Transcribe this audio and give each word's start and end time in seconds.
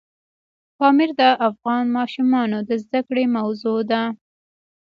پامیر 0.77 1.11
د 1.19 1.23
افغان 1.47 1.83
ماشومانو 1.97 2.57
د 2.69 2.71
زده 2.83 3.01
کړې 3.07 3.25
موضوع 3.37 3.79
ده. 3.91 4.03